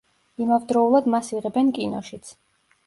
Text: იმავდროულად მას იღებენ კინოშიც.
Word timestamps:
იმავდროულად 0.45 1.11
მას 1.17 1.31
იღებენ 1.41 1.71
კინოშიც. 1.81 2.35